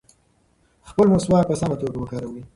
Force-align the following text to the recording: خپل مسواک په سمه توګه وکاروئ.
خپل 0.89 1.05
مسواک 1.13 1.45
په 1.49 1.55
سمه 1.61 1.75
توګه 1.81 1.97
وکاروئ. 1.99 2.43